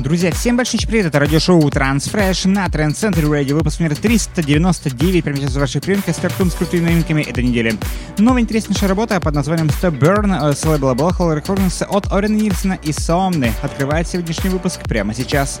Друзья, 0.00 0.32
всем 0.32 0.56
большой 0.56 0.80
привет, 0.80 1.04
это 1.04 1.18
радиошоу 1.18 1.60
Transfresh 1.68 2.48
на 2.48 2.66
Trend 2.68 2.92
Center 2.92 3.22
Radio, 3.22 3.52
выпуск 3.52 3.80
номер 3.80 3.96
399, 3.96 5.22
прямо 5.22 5.36
сейчас 5.36 5.50
в 5.50 5.60
ваших 5.60 5.82
приемках 5.82 6.16
стартуем 6.16 6.50
с 6.50 6.54
крутыми 6.54 6.86
новинками 6.86 7.20
этой 7.20 7.44
недели. 7.44 7.74
Новая 8.16 8.40
интереснейшая 8.40 8.88
работа 8.88 9.20
под 9.20 9.34
названием 9.34 9.68
Stop 9.68 9.98
Burn 9.98 10.54
с 10.54 10.64
лейбла 10.64 10.94
Blowhole 10.94 11.42
Recordings 11.42 11.84
от 11.84 12.10
Орена 12.10 12.34
Нильсона 12.34 12.78
и 12.82 12.92
Сомны 12.92 13.52
открывает 13.60 14.08
сегодняшний 14.08 14.48
выпуск 14.48 14.80
прямо 14.84 15.12
сейчас. 15.12 15.60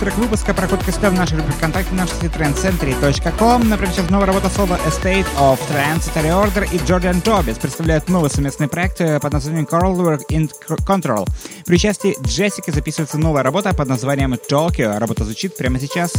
трек 0.00 0.16
выпуска 0.16 0.54
проходит 0.54 0.86
КСП 0.86 1.04
в 1.04 1.12
нашей 1.12 1.36
группе 1.36 1.52
ВКонтакте 1.52 1.94
на 1.94 2.06
сайте 2.06 2.28
trendcentry.com. 2.28 3.68
Например, 3.68 3.92
сейчас 3.94 4.08
новая 4.08 4.26
работа 4.26 4.48
соло 4.48 4.78
Estate 4.86 5.26
of 5.38 5.58
Trance, 5.68 6.10
Terry 6.14 6.30
Order 6.30 6.66
и 6.72 6.78
Jordan 6.78 7.22
Tobis 7.22 7.60
представляют 7.60 8.08
новый 8.08 8.30
совместный 8.30 8.66
проект 8.66 9.02
э, 9.02 9.20
под 9.20 9.34
названием 9.34 9.68
Coral 9.70 9.94
Work 9.96 10.22
in 10.30 10.50
Control. 10.86 11.28
При 11.66 11.74
участии 11.74 12.16
Джессики 12.22 12.70
записывается 12.70 13.18
новая 13.18 13.42
работа 13.42 13.74
под 13.74 13.88
названием 13.88 14.32
Tokyo. 14.32 14.98
Работа 14.98 15.24
звучит 15.24 15.54
прямо 15.58 15.78
сейчас. 15.78 16.12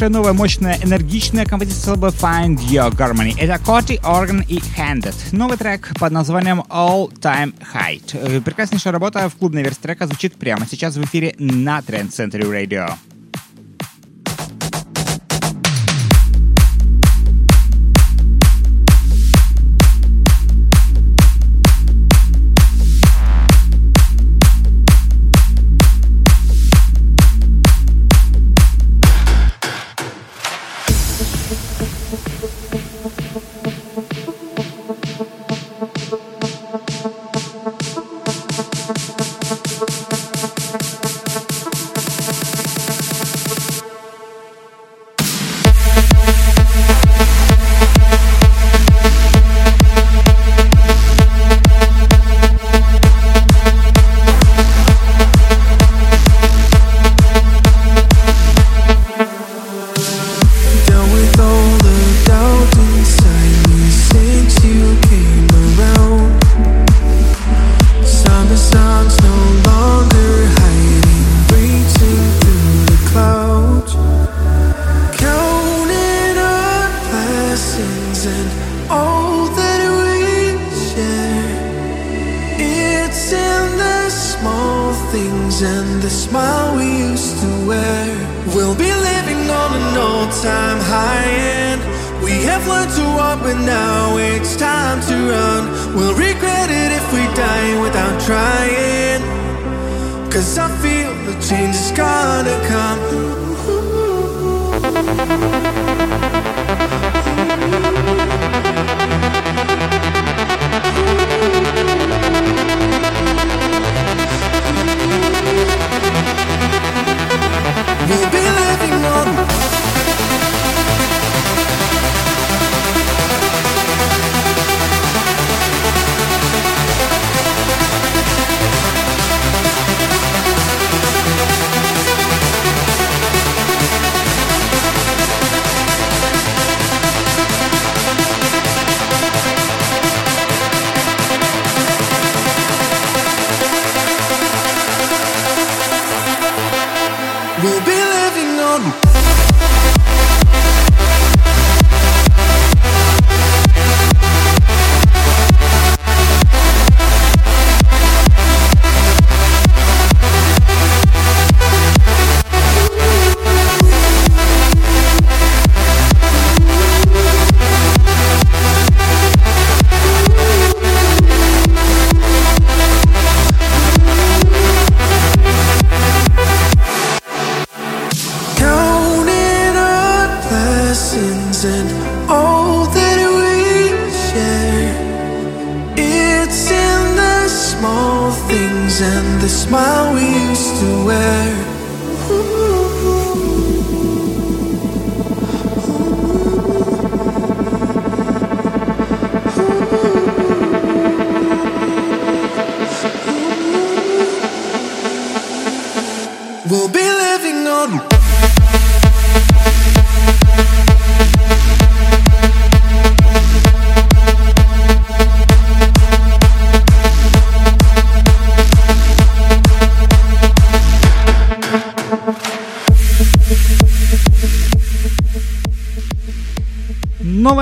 Прекраснейшая 0.00 0.22
новая, 0.22 0.32
мощная, 0.32 0.78
энергичная 0.82 1.44
композиция 1.44 1.92
лейбла 1.92 2.08
Find 2.08 2.56
Your 2.70 2.90
Harmony. 2.96 3.34
Это 3.38 3.62
Коти, 3.62 4.00
Organ 4.02 4.42
и 4.48 4.58
Handed. 4.74 5.14
Новый 5.32 5.58
трек 5.58 5.92
под 5.98 6.10
названием 6.10 6.62
All 6.70 7.12
Time 7.20 7.52
Height. 7.74 8.14
Э, 8.14 8.40
прекраснейшая 8.40 8.94
работа 8.94 9.28
в 9.28 9.36
клубной 9.36 9.62
версии 9.62 9.80
трека 9.80 10.06
звучит 10.06 10.36
прямо 10.36 10.66
сейчас 10.66 10.96
в 10.96 11.04
эфире 11.04 11.34
на 11.38 11.80
Trend 11.80 12.12
Century 12.12 12.50
Radio. 12.50 12.94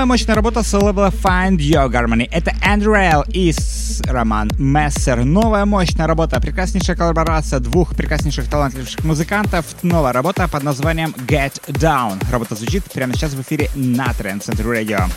Мощная 0.09 0.35
работа 0.35 0.63
с 0.63 0.73
лейбла 0.73 1.11
Find 1.23 1.57
Your 1.57 1.87
Harmony. 1.91 2.27
Это 2.31 2.51
Andrew 2.65 2.95
Rail 2.95 3.23
и 3.31 3.53
Роман 4.07 4.49
Мессер. 4.57 5.23
Новая 5.23 5.65
мощная 5.65 6.07
работа, 6.07 6.41
прекраснейшая 6.41 6.95
коллаборация 6.95 7.59
двух 7.59 7.95
прекраснейших 7.95 8.49
талантливых 8.49 9.03
музыкантов. 9.03 9.65
Новая 9.83 10.11
работа 10.11 10.47
под 10.47 10.63
названием 10.63 11.13
Get 11.27 11.61
Down. 11.67 12.19
Работа 12.31 12.55
звучит 12.55 12.85
прямо 12.91 13.13
сейчас 13.13 13.33
в 13.33 13.41
эфире 13.41 13.69
на 13.75 14.07
Trend 14.07 14.41
Center 14.41 14.65
Radio. 14.65 15.07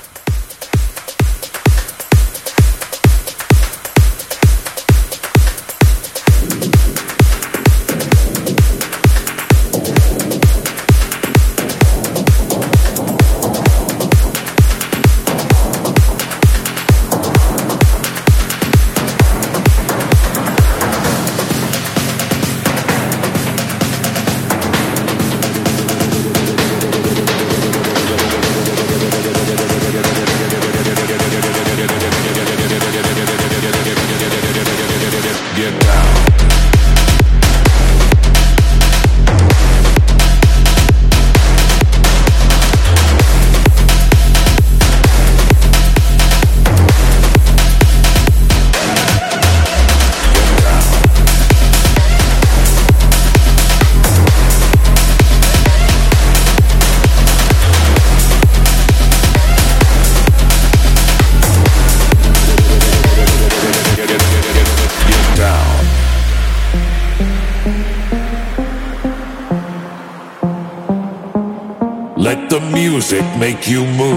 Make 73.43 73.67
you 73.67 73.85
move. 73.85 74.12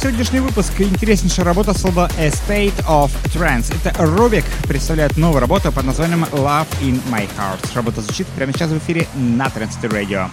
Продолжает 0.00 0.26
сегодняшний 0.26 0.48
выпуск 0.48 0.80
интереснейшая 0.80 1.44
работа 1.44 1.74
с 1.74 1.84
лейбла 1.84 2.10
A 2.18 2.28
State 2.28 2.86
of 2.86 3.10
Trance. 3.34 3.74
Это 3.84 3.94
Рубик 4.02 4.44
представляет 4.66 5.18
новую 5.18 5.40
работу 5.40 5.70
под 5.72 5.84
названием 5.84 6.24
Love 6.24 6.66
in 6.80 6.98
My 7.10 7.28
Heart. 7.36 7.74
Работа 7.74 8.00
звучит 8.00 8.26
прямо 8.28 8.52
сейчас 8.52 8.70
в 8.70 8.78
эфире 8.78 9.06
на 9.14 9.46
Trance 9.48 9.78
Radio. 9.82 10.30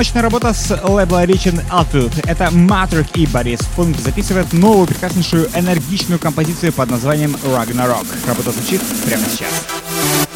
Мощная 0.00 0.22
работа 0.22 0.54
с 0.54 0.70
лейбла 0.82 1.26
Rich 1.26 1.62
Altitude. 1.68 2.26
Это 2.26 2.44
Matrix 2.44 3.10
и 3.16 3.26
Борис 3.26 3.60
Функ 3.76 3.98
записывает 3.98 4.50
новую 4.54 4.86
прекраснейшую 4.86 5.50
энергичную 5.54 6.18
композицию 6.18 6.72
под 6.72 6.88
названием 6.88 7.36
Ragnarok. 7.44 8.06
Работа 8.26 8.50
звучит 8.50 8.80
прямо 9.04 9.24
сейчас. 9.30 10.29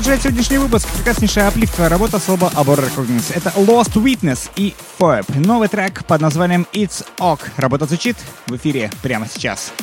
Продолжает 0.00 0.22
сегодняшний 0.22 0.56
выпуск 0.56 0.88
прекраснейшая 0.96 1.48
апливка 1.48 1.86
работа 1.90 2.18
с 2.18 2.26
лоба 2.26 2.50
Abor 2.56 2.78
Recognize. 2.78 3.34
Это 3.34 3.50
Lost 3.50 4.02
Witness 4.02 4.50
и 4.56 4.74
Foeb. 4.98 5.26
Новый 5.38 5.68
трек 5.68 6.06
под 6.06 6.22
названием 6.22 6.66
It's 6.72 7.04
Ok. 7.18 7.40
Работа 7.58 7.84
звучит 7.84 8.16
в 8.46 8.56
эфире 8.56 8.90
прямо 9.02 9.26
сейчас. 9.30 9.74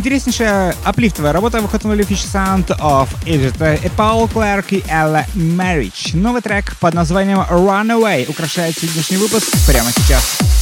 Интереснейшая 0.00 0.74
аплифтовая 0.82 1.30
работа 1.34 1.60
выходнули 1.60 2.06
Fish 2.06 2.24
Sound 2.32 2.68
of 2.80 3.10
Egypt 3.26 3.90
Паул 3.96 4.28
Клэрк 4.28 4.72
и 4.72 4.78
Ella 4.88 5.26
Marriage. 5.34 6.16
Новый 6.16 6.40
трек 6.40 6.74
под 6.80 6.94
названием 6.94 7.40
Runaway 7.40 8.26
украшает 8.26 8.78
сегодняшний 8.78 9.18
выпуск 9.18 9.48
прямо 9.66 9.90
сейчас. 9.92 10.59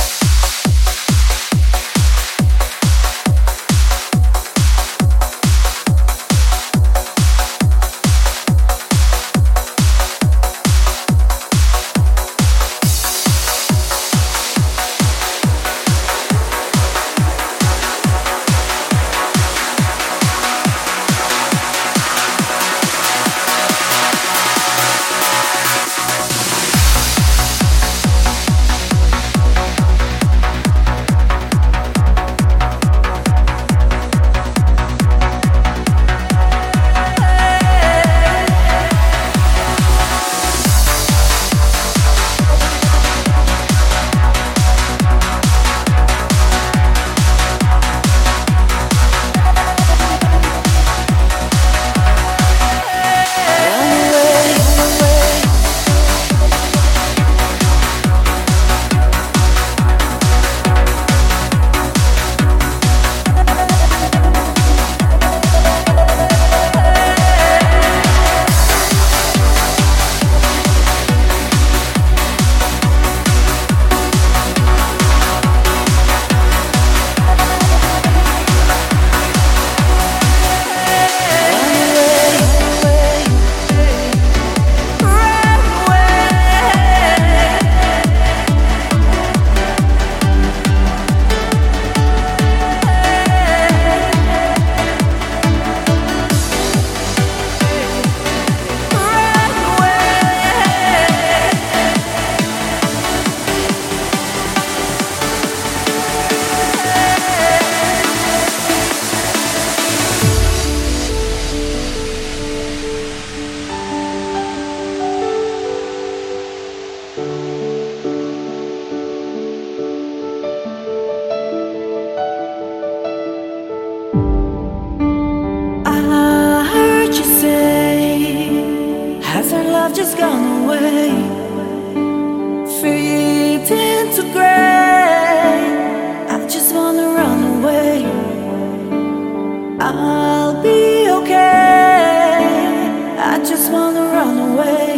just 143.68 143.74
wanna 143.74 144.00
run 144.00 144.38
away. 144.38 144.97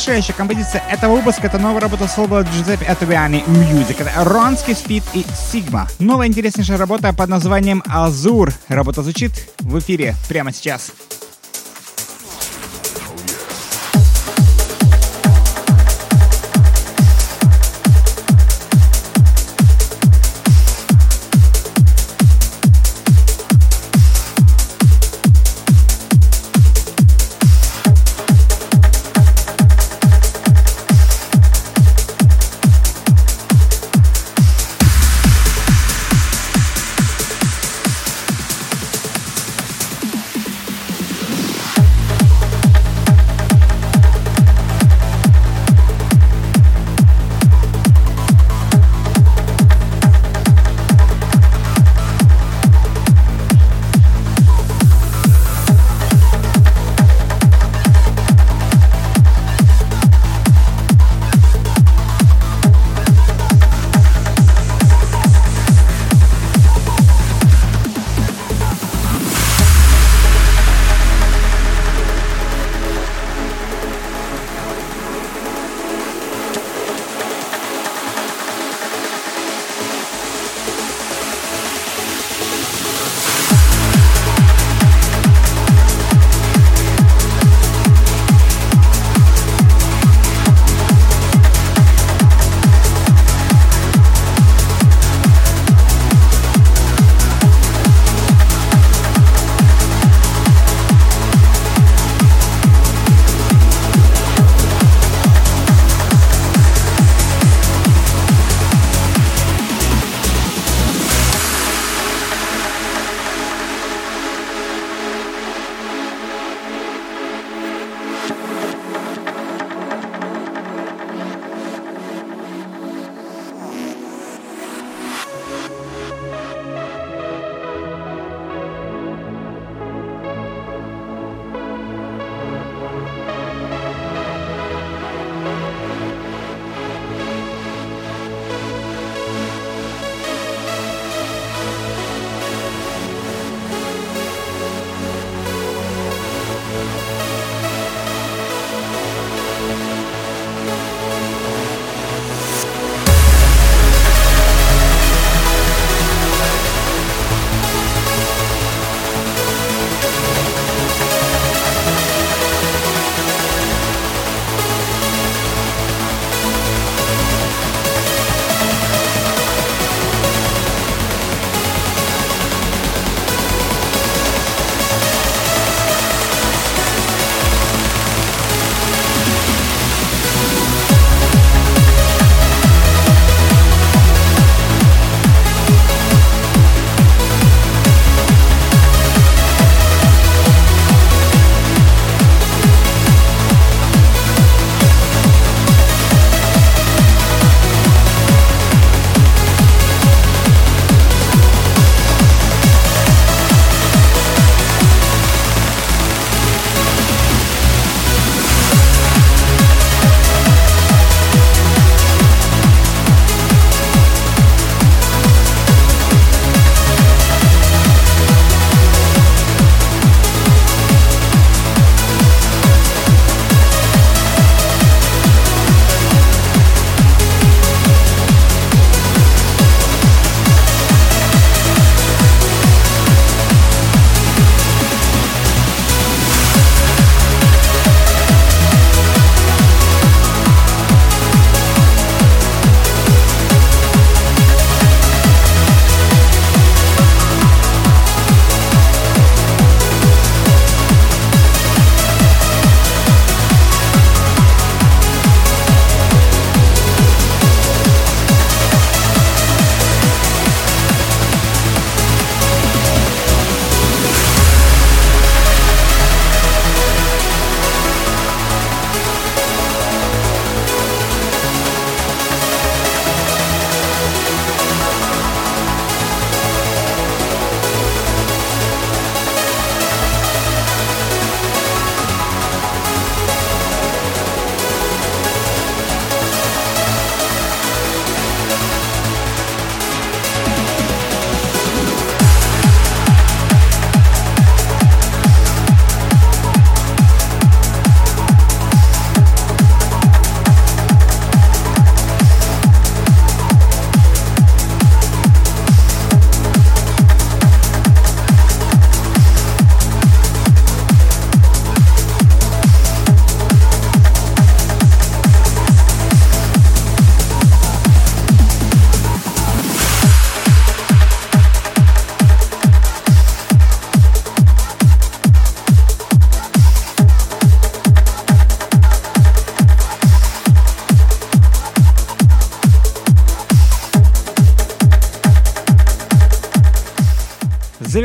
Завершающая 0.00 0.34
композиция 0.34 0.82
этого 0.90 1.16
выпуска— 1.16 1.46
это 1.48 1.58
новая 1.58 1.82
работа 1.82 2.08
соло 2.08 2.40
Джузеппе 2.40 2.86
Атовиани 2.86 3.44
Music. 3.46 4.00
Это 4.00 4.24
Ронский 4.24 4.74
Спид 4.74 5.02
и 5.12 5.26
Сигма. 5.52 5.88
Новая 5.98 6.26
интереснейшая 6.26 6.78
работа 6.78 7.12
под 7.12 7.28
названием 7.28 7.82
Азур. 7.86 8.50
Работа 8.68 9.02
звучит 9.02 9.32
в 9.58 9.78
эфире 9.78 10.14
прямо 10.26 10.54
сейчас. 10.54 10.92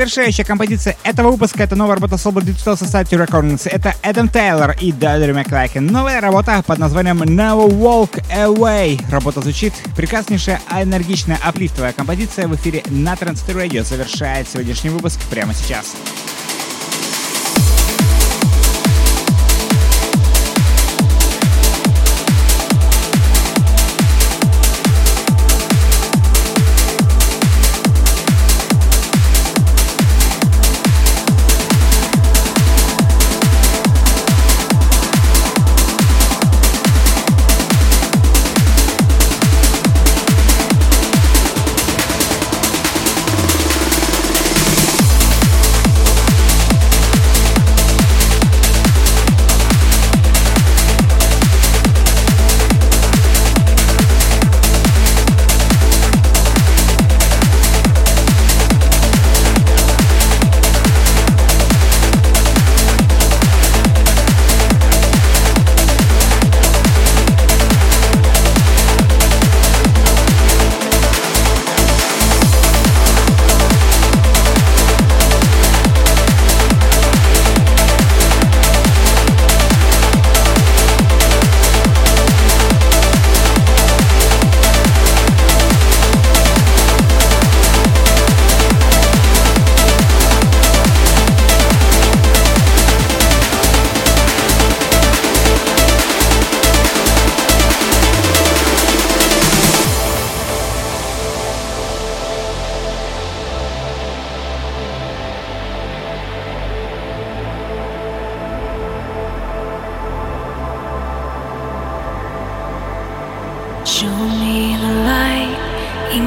Завершающая 0.05 0.45
композиция 0.45 0.95
этого 1.03 1.31
выпуска— 1.31 1.63
это 1.63 1.75
новая 1.75 1.95
работа 1.95 2.17
с 2.17 2.25
лейбла 2.25 2.41
Digital 2.41 2.79
Society 2.79 3.25
Recordings. 3.25 3.67
Это 3.67 3.95
Эдам 4.03 4.29
Тейлор 4.29 4.75
и 4.79 4.91
Дадри 4.91 5.31
Маклакен. 5.31 5.87
Новая 5.87 6.21
работа 6.21 6.63
под 6.63 6.77
названием 6.77 7.23
Never 7.23 7.67
Walk 7.67 8.23
Away. 8.29 9.01
Работа 9.09 9.41
звучит 9.41 9.73
прекраснейшая, 9.95 10.61
энергичная, 10.69 11.39
аплифтовая 11.43 11.91
композиция 11.91 12.47
в 12.47 12.53
эфире 12.53 12.83
на 12.85 13.13
Transfer 13.13 13.55
Radio 13.55 13.83
завершает 13.83 14.47
сегодняшний 14.47 14.91
выпуск 14.91 15.19
прямо 15.31 15.55
сейчас. 15.55 15.95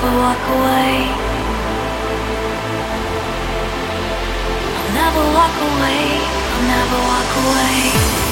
never 0.00 0.16
walk 0.16 0.38
away. 0.48 1.10
I'll 4.76 4.92
never 4.94 5.24
walk 5.34 5.56
away. 5.68 6.20
I'll 6.52 6.66
never 6.68 6.98
walk 7.10 7.30
away. 7.42 8.27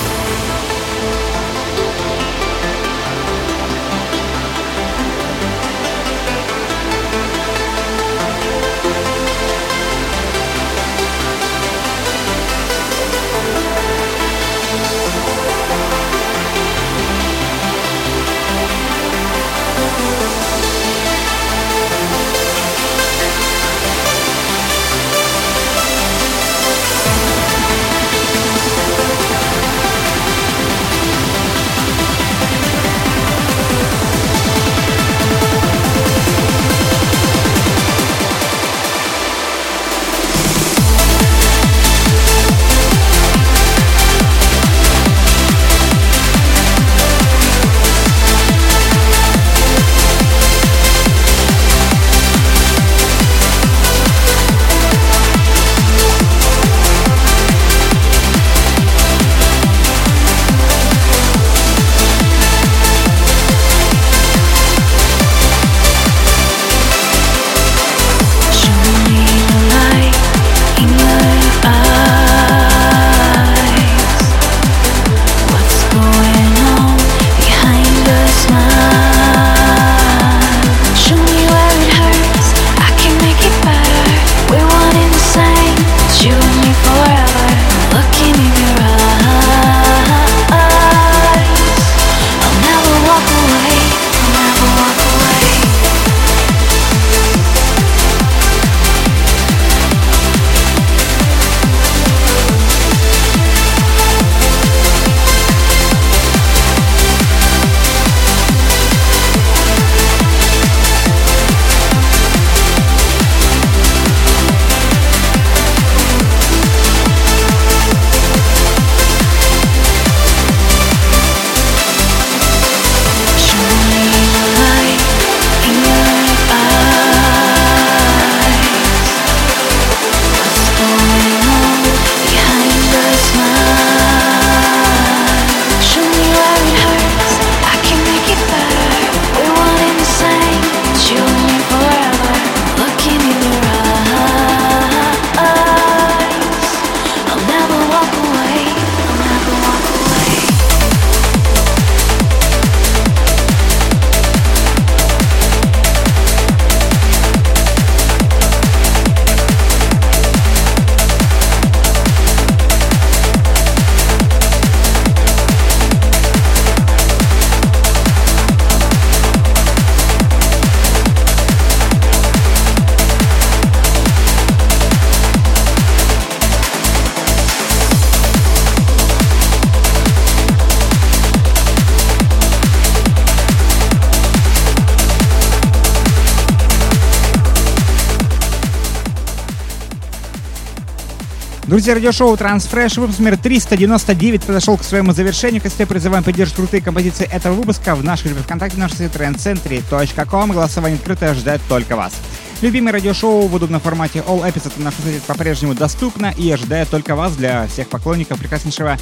Друзья, 191.76 191.92
радиошоу 191.92 192.34
Transfresh, 192.36 192.98
выпуск 192.98 193.18
номер 193.18 193.36
399 193.36 194.44
подошел 194.44 194.78
к 194.78 194.82
своему 194.82 195.12
завершению. 195.12 195.60
Кстати, 195.60 195.86
призываем 195.86 196.24
поддержать 196.24 196.56
крутые 196.56 196.80
композиции 196.80 197.28
этого 197.30 197.52
выпуска 197.52 197.94
в 197.94 198.02
нашей 198.02 198.28
группе 198.28 198.44
ВКонтакте, 198.44 198.78
на 198.78 198.84
нашем 198.84 198.96
сайте 198.96 199.18
trendcentry.com. 199.18 200.52
Голосование 200.52 200.96
открытое 200.96 201.34
ждет 201.34 201.60
только 201.68 201.94
вас. 201.94 202.14
Любимое 202.62 202.94
радиошоу 202.94 203.46
в 203.46 203.54
удобном 203.54 203.82
формате 203.82 204.24
All 204.26 204.50
Episodes 204.50 204.72
на 204.78 204.84
нашем 204.86 205.04
сайте 205.04 205.20
по-прежнему 205.26 205.74
доступно 205.74 206.32
и 206.38 206.50
ожидает 206.50 206.88
только 206.88 207.14
вас 207.14 207.36
для 207.36 207.66
всех 207.66 207.88
поклонников 207.88 208.38
прекраснейшего 208.38 208.96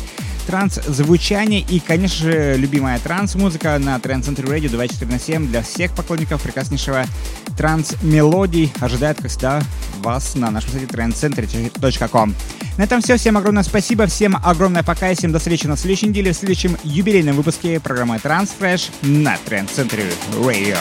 транс-звучания 0.46 1.60
и, 1.60 1.80
конечно 1.80 2.30
же, 2.30 2.56
любимая 2.56 2.98
транс-музыка 2.98 3.78
на 3.78 3.96
Trend 3.96 4.22
Center 4.22 4.44
Radio 4.46 4.68
24 4.68 5.10
на 5.10 5.18
7 5.18 5.48
для 5.48 5.62
всех 5.62 5.92
поклонников 5.94 6.42
прекраснейшего 6.42 7.04
транс-мелодий 7.56 8.72
ожидает, 8.80 9.18
как 9.20 9.30
всегда, 9.30 9.62
вас 10.02 10.34
на 10.34 10.50
нашем 10.50 10.70
сайте 10.70 10.86
trendcenter.com. 10.86 12.34
На 12.76 12.82
этом 12.82 13.00
все. 13.00 13.16
Всем 13.16 13.36
огромное 13.36 13.62
спасибо. 13.62 14.06
Всем 14.06 14.36
огромное 14.42 14.82
пока. 14.82 15.10
И 15.10 15.14
всем 15.14 15.32
до 15.32 15.38
встречи 15.38 15.66
на 15.66 15.76
следующей 15.76 16.08
неделе 16.08 16.32
в 16.32 16.36
следующем 16.36 16.76
юбилейном 16.82 17.36
выпуске 17.36 17.78
программы 17.80 18.16
Transfresh 18.16 18.90
на 19.02 19.36
Trend 19.46 19.68
Center 19.74 20.02
Radio. 20.40 20.78